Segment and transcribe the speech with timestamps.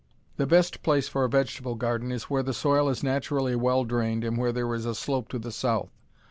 [0.37, 4.23] The best place for a vegetable garden is where the soil is naturally well drained
[4.23, 5.91] and where there is a slope to the south.